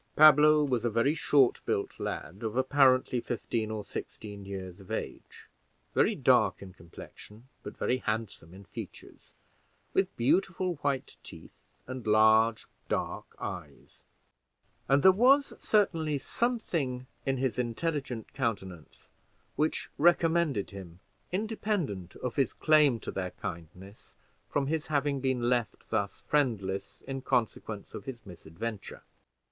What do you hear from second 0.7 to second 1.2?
a very